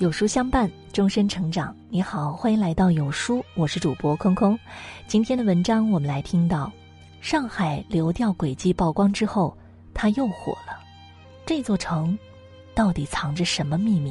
[0.00, 1.76] 有书相伴，终身成长。
[1.90, 4.58] 你好，欢迎来到有书，我是主播空空。
[5.06, 6.72] 今天的文章，我们来听到
[7.20, 9.54] 上海流调轨迹曝光之后，
[9.92, 10.80] 它又火了。
[11.44, 12.18] 这座城
[12.74, 14.10] 到底藏着什么秘密？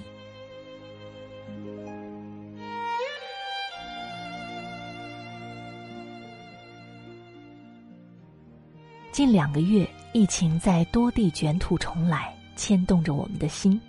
[9.11, 13.81] 近两个月，疫情在多地卷土重来，牵动着我们的心。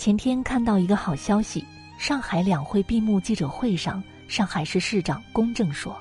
[0.00, 1.62] 前天看到一个好消息，
[1.98, 5.94] 上海两会闭幕记者会上，上海市市长龚正说，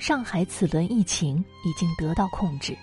[0.00, 2.76] 上海此轮疫情已经得到控制。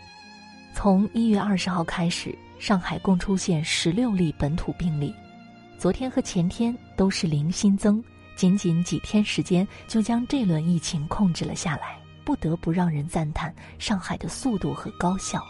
[0.74, 5.14] 从一月二十号开始，上海共出现十六例本土病例，
[5.78, 8.02] 昨天和前天都是零新增，
[8.38, 15.44] 仅仅几天时间就将这轮疫情控制了下来，不得不让人赞叹上海的速度和高效。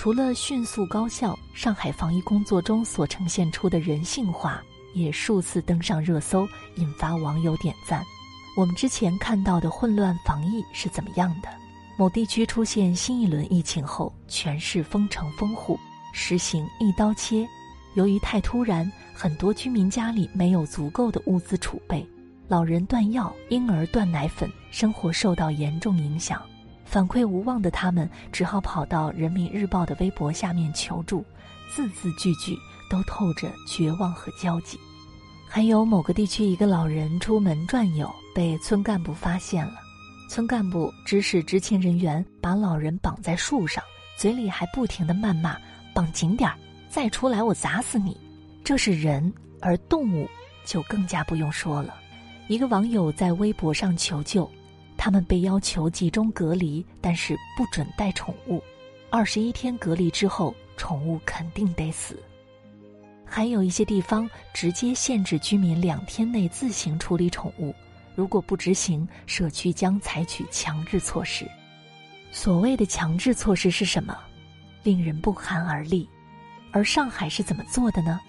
[0.00, 4.62] 除了迅速高效，上海防疫工作中所呈现出的人性化
[4.94, 8.02] 也数次登上热搜，引发网友点赞。
[8.56, 11.50] 我们之前看到的混乱防疫是怎么样的？
[11.98, 15.78] 某地区出现新一轮疫情后，全市封城封户，
[16.14, 17.46] 实行一刀切。
[17.92, 22.08] 由于太突然，很多居民家里没有足够的物资储备，
[22.48, 26.40] 老人断药，婴儿断奶粉，生活受到严重影响。
[26.90, 31.24] 反馈无望的他们，只好跑到人民日报的微博下面求助，
[31.72, 32.58] 字字句句
[32.90, 34.76] 都透着绝望和焦急。
[35.46, 39.74] 还有某个地区一个老人出门转悠，被村干部发现了，
[40.28, 43.84] 村干部指使执勤人员把老人绑在树上，
[44.18, 45.56] 嘴里还不停的谩骂
[45.94, 46.56] ：“绑紧点儿，
[46.88, 48.16] 再出来我砸死你！”
[48.64, 50.28] 这是人，而动物
[50.64, 51.94] 就更加不用说了。
[52.48, 54.50] 一个网友在微博上求救。
[55.02, 58.62] 他们被要求集中隔离，但是不准带宠物。
[59.08, 62.22] 二十一天隔离之后，宠物肯定得死。
[63.24, 67.74] 还有一些地方直接限制居民两天内自行处理宠物，
[68.14, 71.48] 如果不执行，社区将采取强制措施。
[72.30, 74.14] 所谓的强制措施是什么？
[74.82, 76.06] 令人不寒而栗。
[76.72, 78.20] 而上海是怎么做的呢？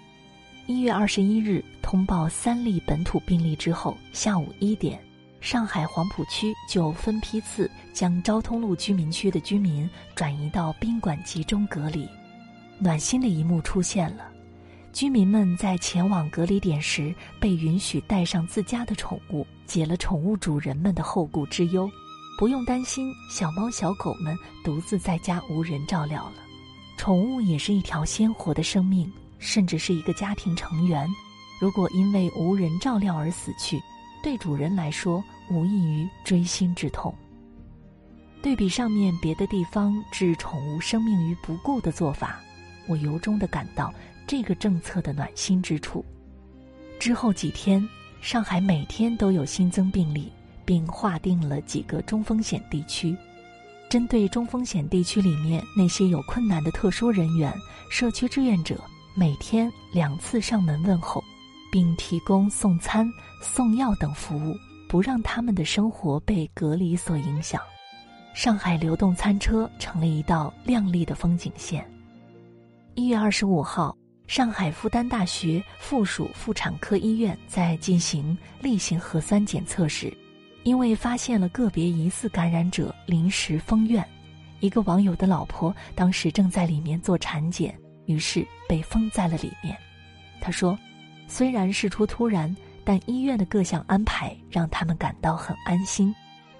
[0.66, 4.98] 一月二十一日通报三例本土病例之后，下午一点。
[5.42, 12.08] 上海黄浦区就分批次将昭通路居民区的居民转移到宾馆集中隔离。
[12.78, 14.28] 暖心的一幕出现了，
[14.92, 21.90] 居民们在前往隔离点时被允许带上自家的宠物，解了宠物主人们的后顾之忧，
[22.38, 26.34] 不用担心小猫小狗们独自在家无人照料了。
[26.96, 31.04] 宠物也是一条鲜活的生命，甚至是一个家庭成员。
[31.60, 33.80] 如果因为无人照料而死去，
[34.22, 35.22] 对主人来说，
[35.52, 37.14] 无异于锥心之痛。
[38.40, 42.40] 对比上面别的地方置宠物生命于不顾的做法，
[42.88, 43.92] 我由衷的感到
[44.26, 46.04] 这个政策的暖心之处。
[46.98, 47.86] 之后几天，
[48.20, 50.32] 上海每天都有新增病例，
[50.64, 53.16] 并划定了几个中风险地区。
[53.88, 57.52] 针对中风险地区里面那些有困难的特殊人员，
[57.90, 58.82] 社区志愿者
[59.14, 61.22] 每天两次上门问候。
[61.72, 64.54] 并提供送餐、送药等服务，
[64.92, 67.62] 不让他们的生活被隔离所影响。
[68.34, 71.82] 上海流动餐车成了一道亮丽的风景线。
[72.94, 80.12] 一月二十五号，上海复旦大学附属妇产科医院在进行例行核酸检测时，
[80.62, 84.06] 因为发现了个别疑似感染者，临时封院。
[84.60, 87.74] 一个网友的老婆当时正在里面做产检，
[88.04, 89.74] 于是被封在了里面。
[90.38, 90.78] 他说。
[91.28, 92.54] 虽然事出突然，
[92.84, 96.14] 但医院的各项安排让他们感到很安心，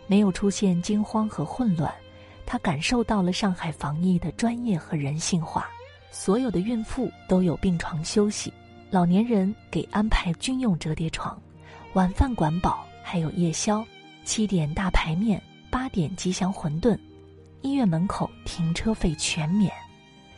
[0.06, 1.93] 没有出现惊慌和混乱。
[2.44, 5.69] 他感受到了上海防疫的专业和人性化。
[6.11, 8.53] 所有的孕妇都有病床休息，
[8.91, 11.41] 老年人给安排军用折叠床，
[11.94, 13.82] 晚饭管饱，还有夜宵。
[14.25, 16.99] 七点大排面，八点吉祥馄饨。
[17.62, 19.72] 医院门口停车费全免。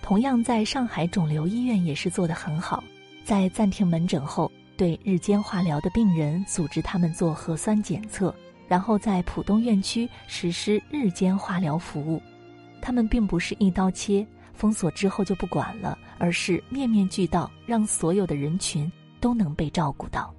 [0.01, 2.85] 同样，在上海肿瘤医院也是做得很好。
[3.25, 8.35] 在暂停门诊后，对日间化疗的病人组织他们做核酸检测，
[8.67, 12.21] 然后在浦东院区实施日间化疗服务。
[12.81, 18.91] 他们并不是一刀切，封锁之后就不管了，而是面面俱到，让所有的人群
[19.21, 20.35] 都能被照顾到。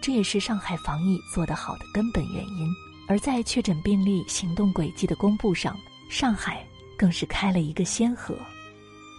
[0.00, 2.68] 这也是上海防疫做得好的根本原因。
[3.08, 5.76] 而在确诊病例行动轨迹的公布上，
[6.08, 6.64] 上海
[6.96, 8.36] 更是开了一个先河。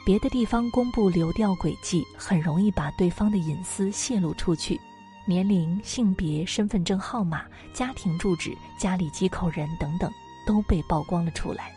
[0.08, 4.80] 别的地方公布流调轨迹，很容易把对方的隐私泄露出去，
[5.26, 7.44] 年龄、性别、身份证号码、
[7.74, 10.10] 家庭住址、家里几口人等等
[10.46, 11.76] 都被曝光了出来。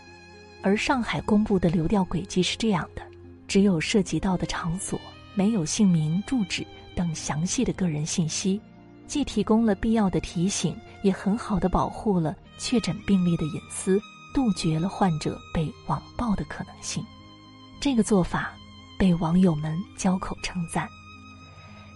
[0.62, 3.03] 而上海公布的流调轨迹是这样的：
[3.49, 4.97] 只有涉及到的场所，
[5.35, 8.61] 没有姓名、住址等详细的个人信息，
[9.09, 14.00] 既提供了必要的提醒，也很好的保护了确诊病例的隐私，
[14.32, 17.05] 杜绝了患者被网暴的可能性。
[17.81, 18.53] 这个做法
[18.99, 20.87] 被网友们交口称赞。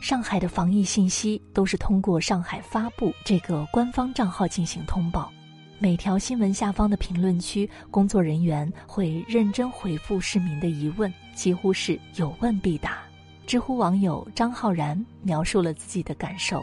[0.00, 5.30] 上海的防疫信息都是通过上海发布这个官方账号进行通报。
[5.78, 13.00] 每条新闻下方的评论区，工作人员会认真回复市民的疑问，几乎是有问必答。
[13.46, 16.62] 知乎网友张浩然描述了自己的感受：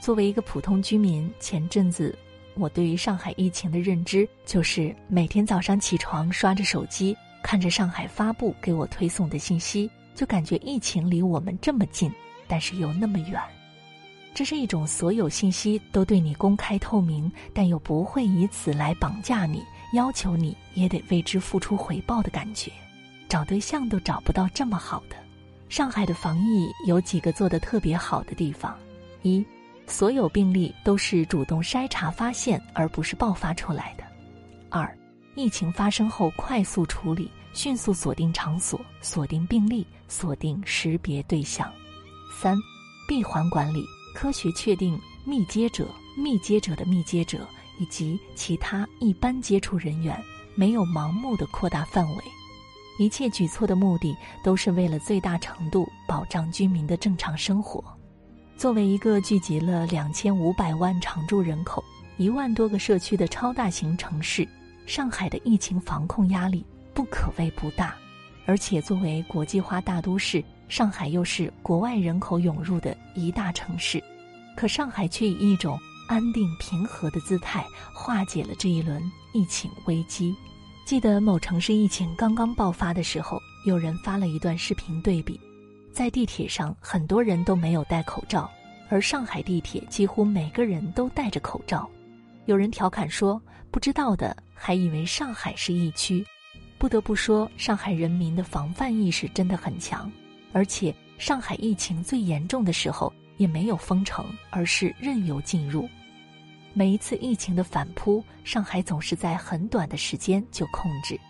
[0.00, 2.16] 作为一个普通居民，前阵子
[2.54, 12.10] 我对于上海疫情的认知就是每天早上起床刷着手机，看着上海发布给我推送的信息，就感觉疫情离我们这么近，
[12.48, 13.38] 但是又那么远。
[14.32, 19.62] 这是一种所有信息都对你公开透明，但又不会以此来绑架你，
[19.92, 22.72] 要求你也得为之付出回报的感觉。
[23.28, 25.16] 找对象都找不到这么好的。
[25.68, 28.74] 上海的防疫有几个做得特别好的地方：
[29.20, 29.44] 一，
[29.86, 34.04] 所有病例都是主动筛查发现，而不是爆发出来的；
[34.70, 34.96] 二，
[35.34, 41.68] 疫情发生后快速处理，迅速锁定场所、锁定病例、锁定识别对象；
[42.32, 42.56] 三，
[43.08, 43.84] 闭环管理。
[44.14, 47.44] 科学确定密接者、密接者的密接者
[47.80, 50.16] 以及其他一般接触人员，
[50.54, 52.24] 没有盲目的扩大范围。
[52.96, 57.82] 一切举措的目的都是为了最大程度保障居民的正常生活。
[58.56, 61.82] 作为一个聚集了两千五百万常住人口、
[62.16, 64.48] 一万多个社区的超大型城市，
[64.86, 67.94] 上海的疫情防控压力不可谓不大。
[68.46, 70.44] 而且作为国际化大都市。
[70.66, 74.02] 上海又是国外人口涌入的一大城市，
[74.56, 75.78] 可上海却以一种
[76.08, 77.64] 安定平和的姿态
[77.94, 79.00] 化解了这一轮
[79.34, 80.34] 疫情危机。
[80.86, 85.38] 记得某城市疫情刚刚爆发的时候，有人发了一段视频对比：
[85.92, 88.50] 在地铁上，很多人都没有戴口罩，
[88.88, 91.88] 而上海地铁几乎每个人都戴着口罩。
[92.46, 93.40] 有人调侃说
[93.70, 94.34] ：“不知道的
[94.64, 96.24] 还以为上海是疫区。”
[96.78, 100.10] 不得不说，上海人民的防范意识真的很强。
[100.54, 105.86] 而且，上海疫情最严重的时候也没有封城，而是任由进入。
[106.72, 111.20] 每一次疫情的反扑，上海总是在很短的时间就控制。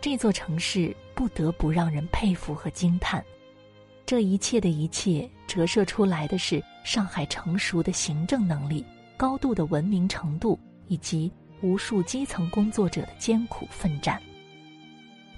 [0.00, 3.24] 这座城市不得不让人佩服和惊叹。
[4.04, 8.84] 这一切的一切，折射出来的是上海成熟的行政能力、
[9.16, 10.58] 高度的文明程度，
[10.88, 14.20] 以及无数基层工作者的艰苦奋战。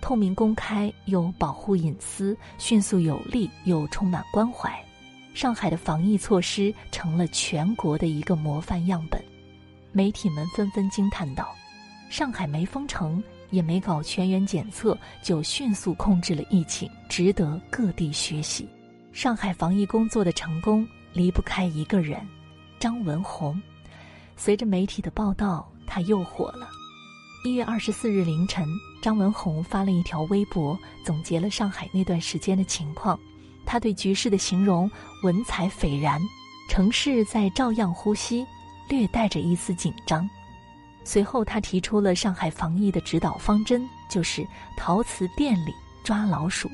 [0.01, 4.71] 透明公开又保护隐私，迅速有力又充满关怀，
[5.33, 9.23] 上海的防疫措施成了全国的一个模范样本。
[9.93, 11.55] 媒体们纷纷惊叹道
[12.11, 18.69] ：“上海没封城，也没搞全员检测，就迅速控制了疫情，值得各地学习。”
[19.11, 22.21] 上海防疫工作的成功离不开一个人——
[22.79, 23.59] 张文宏。
[24.37, 26.69] 随着媒体的报道，他又火了。
[27.45, 28.67] 一月二十四日凌晨，
[29.03, 33.19] 张文宏发了一条微博，总结了上海那段时间的情况。
[33.67, 34.91] 他对局势的形容
[35.23, 36.21] 文采斐然，
[36.71, 38.47] 城市在照样呼吸，
[38.89, 40.29] 略带着一丝紧张。
[41.05, 44.47] 随后，他提出了上海防疫的指导方针，就是
[44.77, 46.71] 陶瓷店里抓老鼠。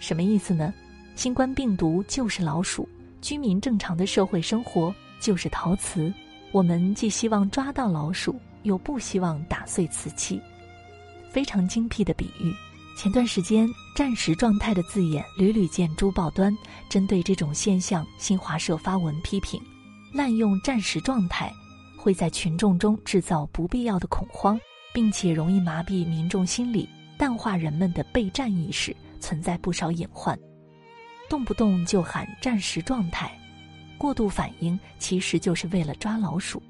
[0.00, 0.72] 什么意思呢？
[1.16, 2.86] 新冠病毒就是老鼠，
[3.22, 6.12] 居民正常的社会生活就是陶瓷。
[6.52, 8.38] 我们既希望抓到老鼠。
[8.62, 10.40] 又不希望打碎瓷器，
[11.30, 12.54] 非常精辟的比喻。
[12.96, 16.54] 前段时间“战时状态”的字眼屡屡见诸报端，
[16.88, 19.58] 针对这种现象，新华社发文批评：
[20.12, 21.50] 滥用“战时状态”
[21.96, 24.60] 会在群众中制造不必要的恐慌，
[24.92, 26.86] 并且容易麻痹民众心理，
[27.16, 30.38] 淡化人们的备战意识，存在不少隐患。
[31.28, 33.30] 动不动就喊“战时状态”，
[33.96, 36.62] 过度反应其实就是为了抓老鼠。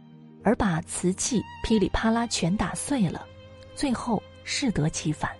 [0.43, 3.27] 而把瓷器噼里啪啦全打碎了，
[3.75, 5.31] 最后适得其反。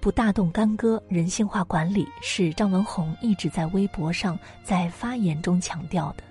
[0.00, 6.22] 不大动干戈，人性化管理是张文宏一直在微博上在发言中强调的。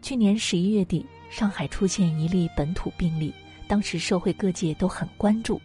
[0.00, 3.34] 去年十一月底，上海出现一例本土病例，
[3.66, 5.60] 当时社会各界都很关注。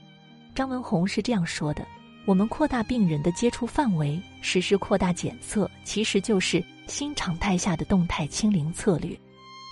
[0.56, 1.86] 张文宏是这样说的
[2.26, 9.16] ：“我们扩大病人的接触范围，实施扩大检测，其实就是新常态下的动态清零策略。”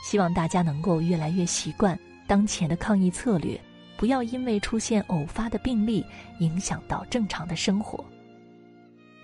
[0.08, 3.60] 希望大家能够越来越习惯当前的抗疫策略，
[3.98, 6.06] 不要因为出现偶发的病例
[6.38, 8.06] 影响到正常的生活。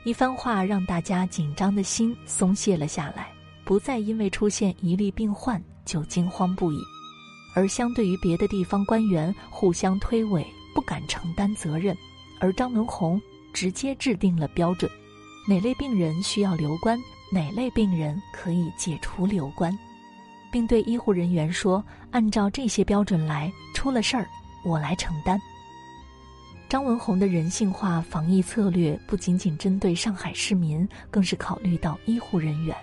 [0.06, 3.28] 一番话让大家紧张的心松懈了下来，
[3.64, 6.80] 不再因为出现一例病患就惊慌不已。
[7.54, 11.96] 而相对于别的地方官员互相推诿、不敢承担责任，
[12.40, 13.22] 而张文宏
[13.54, 14.90] 直接制定了标准，
[15.48, 16.98] 哪类病人需要留观，
[17.32, 19.78] 哪类病人可以解除留观，
[20.52, 24.28] 并对医护人员说：“按照这些标准来，出了事儿
[24.64, 25.40] 我来承担。”
[26.70, 32.76] 张文宏的人性化防疫策略不仅仅针对上海市民，更是考虑到医护人员。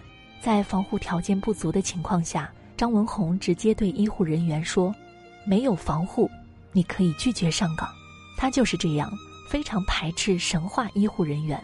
[0.42, 4.94] 在防护条件不足的情况下，张文宏直接对医护人员说
[5.46, 6.30] ：“没有防护，
[6.72, 7.88] 你可以拒绝上岗。”
[8.36, 9.10] 他就是这样，
[9.50, 11.60] 非常排斥神话医护人员。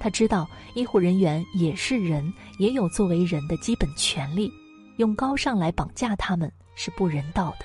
[0.00, 4.52] 他知道医护人员也是人，也有作为人的基本权利，
[4.98, 7.64] 用高尚来绑架他们是不人道的。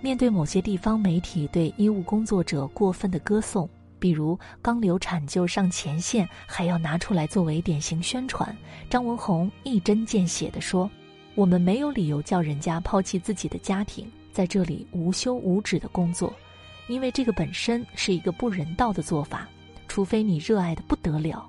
[0.00, 3.68] 面对某些地方媒体对医务工作者过分的歌颂，
[3.98, 8.56] 比如刚流产就上前线，还要拿出来作为典型宣传，
[8.88, 10.90] 张文宏一针见血地说
[11.34, 16.32] ：“我们没有理由叫人家抛弃自己的家庭，在这里无休无止的工作。”
[16.88, 19.46] 因为这个本身是一个不人道的做法，
[19.86, 21.46] 除非你热爱的不得了，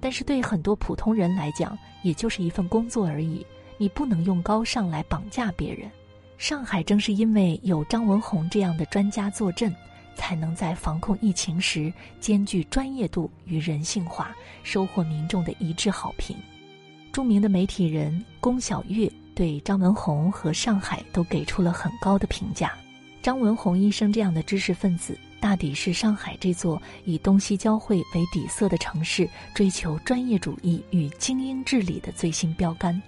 [0.00, 3.46] 但是对很多普通人来讲，也就是一份工作而已。
[3.78, 5.90] 你不能用高尚来绑架别人。
[6.36, 9.74] 上海正是因为有张文宏这样的专家坐镇，
[10.14, 16.36] 才能在防控疫情时兼具专业度与人性化，收获民众的一致好评。
[17.10, 22.72] 著名的媒体人龚晓月对张文宏和上海都给出了很高的评价。
[23.20, 33.02] 张文宏医生这样的知识分子，大抵是上海这座以东西交汇为底色的城市追求专业主义与精英治理的最新标杆。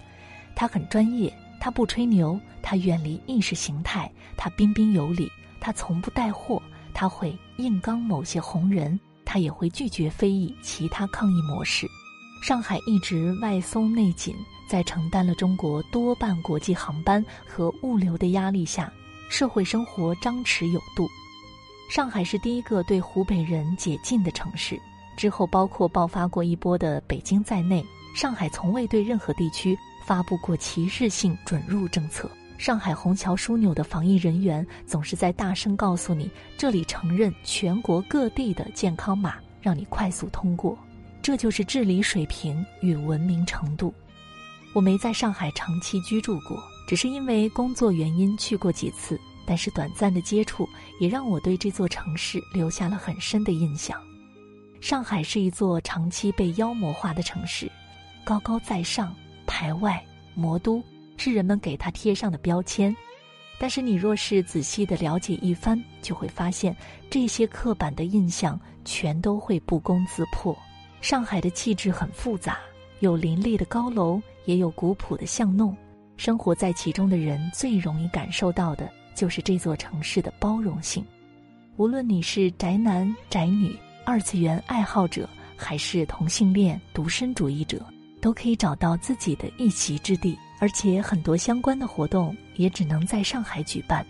[0.61, 5.27] 他很专业，他不吹牛，他远离意识形态，他彬彬有礼，
[5.59, 6.63] 他从不带货，
[6.93, 11.87] 他会硬刚某些红人，他也会拒绝非议其他抗议模式。
[12.43, 14.37] 上海一直外松内紧，
[14.69, 18.93] 在承担了中国多半国际航班和物流的压力下。
[19.31, 21.09] 社会生活张弛有度，
[21.91, 24.79] 上海是第一个对湖北人解禁的城市。
[25.17, 27.83] 之后，包括爆发过一波的北京在内，
[28.15, 32.31] 上海从未对任何地区发布过歧视性准入政策。
[32.59, 40.79] 上海虹桥枢纽的防疫人员总是在大声告诉你，这里承认全国各地的健康码，让你快速通过。
[41.23, 43.95] 这就是治理水平与文明程度。
[44.73, 46.63] 我没在上海长期居住过。
[46.89, 49.17] 只是因为工作原因去过几次，
[49.47, 53.97] 但是短暂的接触也让我对这座城市留下了很深的印象。
[54.81, 57.71] 上海是一座长期被妖魔化的城市，
[58.25, 59.15] 高高在上、
[59.51, 60.01] 排外、
[60.33, 60.81] 魔都
[61.17, 62.97] 是人们给它贴上的标签。
[63.59, 66.75] 但是你若是仔细的了解一番，就会发现
[67.11, 70.57] 这些刻板的印象全都会不攻自破。
[71.01, 72.59] 上海的气质很复杂，
[73.01, 75.77] 有林立的高楼，也有古朴的巷弄。
[76.17, 81.05] 生活在其中的人最容易感受到的就是这座城市的包容性。
[81.77, 83.77] 无论你是宅男宅女、
[84.07, 87.85] 二次元爱好者，还是同性恋独身主义者，
[88.21, 90.39] 都可以找到自己的一席之地。
[90.61, 94.07] 而且很多相关的活动也只能在上海举办。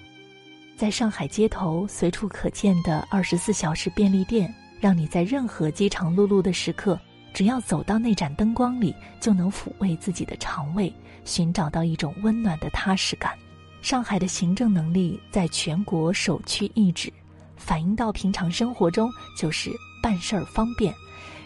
[0.77, 6.99] 在上海街头随处可见的二十四小时便利店，让你在任何饥肠辘辘的时刻。
[7.33, 10.93] 只要走到那盏灯光里，就能抚慰自己的肠胃，
[11.25, 13.39] 寻找到一种温暖的踏实感。
[13.81, 17.13] 上海的行政能力在全国首屈一指，
[17.57, 19.71] 反映到平常生活中就是
[20.03, 20.93] 办事儿方便，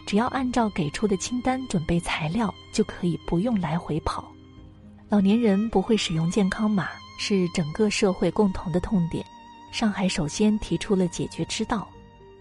[0.07, 4.31] 只要按照给出的清单准备材料，就可以不用来回跑。
[5.09, 9.25] 老年人不会使用健康码是整个社会共同的痛点，
[9.73, 11.89] 上海首先提出了解决之道。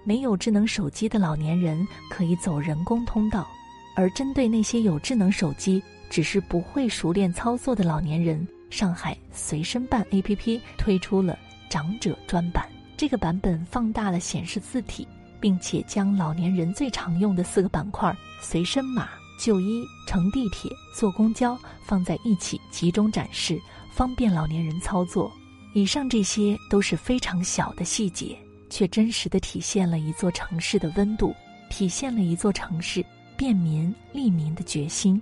[0.03, 3.47] 没有智能手机的老年人可以走人工通道，
[3.95, 11.39] 而针对那些有智能手机只是不会熟练操作的老年人，上海随身办 APP 推出了
[11.69, 12.67] 长者专版。
[12.97, 15.07] 这个版本放大了显示字体，
[15.43, 23.59] 并且将老年人最常用的四个板块——随身码、就医、乘地铁、坐公交放在一起集中展示，
[23.91, 25.29] 方便老年人操作。
[25.73, 28.37] 以上这些都是非常小的细节。
[28.69, 31.35] 却真实的体现了一座城市的温度，
[31.69, 33.05] 体现了一座城市
[33.37, 35.21] 便民利民的决心。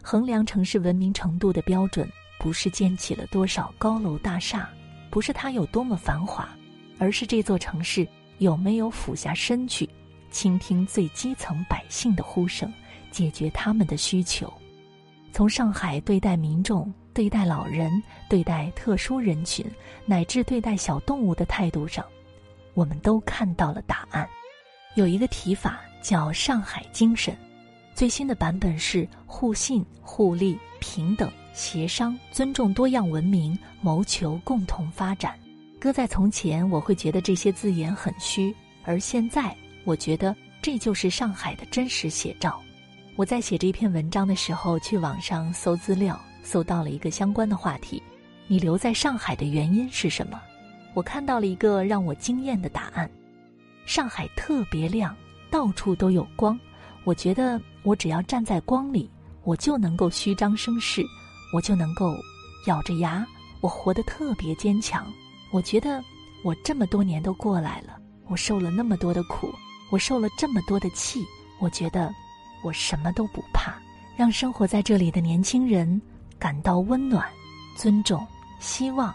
[0.00, 4.70] 衡量城市文明程度的标准，不是建起了多少高楼大厦，
[5.10, 6.48] 不是它有多么繁华，
[7.00, 8.06] 而是这座城市
[8.38, 9.88] 有没有俯下身去，
[10.30, 12.72] 倾听最基层百姓的呼声，
[13.10, 14.52] 解决他们的需求。
[15.32, 17.90] 从上海对待民众、对待老人、
[18.28, 19.64] 对待特殊人群，
[20.06, 22.04] 乃至对待小动物的态度上。
[22.74, 24.28] 我们都看到了答案，
[24.94, 27.36] 有一个提法叫“上海精神”，
[27.94, 35.38] 最新的版本是互信、互利、平等、协商、尊重多样文明，谋求共同发展。
[35.80, 38.54] 搁在从前，我会觉得这些字眼很虚，
[38.84, 42.60] 而现在，我觉得这就是上海的真实写照。
[43.14, 48.02] 我在写这篇文章的时候，去网上搜资料，搜到了一个相关的话题：
[48.48, 50.40] 你留在上海的原因是什么？
[50.94, 53.08] 我看到了一个让我惊艳的答案：
[53.86, 55.16] 上海特别亮，
[55.48, 56.58] 到处都有光。
[57.04, 59.08] 我觉得我只要站在光里，
[59.44, 61.04] 我就能够虚张声势，
[61.52, 62.16] 我就能够
[62.66, 63.24] 咬着牙，
[63.60, 65.06] 我活得特别坚强。
[65.50, 66.02] 我觉得
[66.42, 69.52] 我这么多年都过来了，我受了那么多的苦，
[69.90, 71.24] 我受了这么多的气，
[71.58, 72.12] 我觉得
[72.62, 73.74] 我什么都不怕。
[74.16, 76.00] 让生活在这里的年轻人
[76.38, 77.24] 感到温暖、
[77.76, 78.26] 尊重、
[78.58, 79.14] 希望，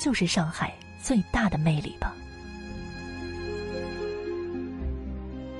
[0.00, 2.12] 就是上海最大的魅力吧。